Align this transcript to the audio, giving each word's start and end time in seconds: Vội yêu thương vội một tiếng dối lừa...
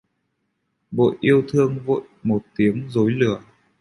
Vội 0.91 1.17
yêu 1.21 1.43
thương 1.49 1.79
vội 1.85 2.01
một 2.23 2.41
tiếng 2.55 2.87
dối 2.89 3.11
lừa... 3.11 3.41